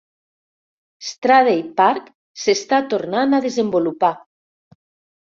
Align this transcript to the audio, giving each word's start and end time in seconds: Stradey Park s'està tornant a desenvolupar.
Stradey 1.09 1.59
Park 1.81 2.07
s'està 2.43 2.79
tornant 2.93 3.35
a 3.39 3.41
desenvolupar. 3.43 4.11